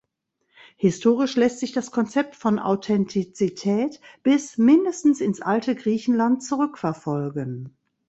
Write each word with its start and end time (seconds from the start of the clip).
Historisch 0.77 1.35
lässt 1.35 1.59
sich 1.59 1.73
das 1.73 1.91
Konzept 1.91 2.35
von 2.35 2.57
Authentizität 2.57 4.01
bis 4.23 4.57
(mindestens) 4.57 5.21
ins 5.21 5.41
alte 5.43 5.75
Griechenland 5.75 6.43
zurückverfolgen. 6.43 7.77